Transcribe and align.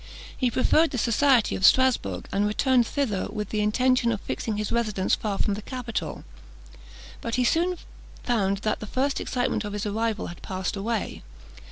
He 0.35 0.49
preferred 0.49 0.89
the 0.89 0.97
society 0.97 1.55
of 1.55 1.63
Strasbourg, 1.63 2.27
and 2.31 2.47
returned 2.47 2.87
thither 2.87 3.27
with 3.29 3.49
the 3.49 3.61
intention 3.61 4.11
of 4.11 4.19
fixing 4.21 4.57
his 4.57 4.71
residence 4.71 5.13
far 5.13 5.37
from 5.37 5.53
the 5.53 5.61
capital. 5.61 6.23
But 7.21 7.35
he 7.35 7.43
soon 7.43 7.77
found 8.23 8.57
that 8.65 8.79
the 8.79 8.87
first 8.87 9.21
excitement 9.21 9.63
of 9.63 9.73
his 9.73 9.85
arrival 9.85 10.25
had 10.25 10.41
passed 10.41 10.75
away. 10.75 11.21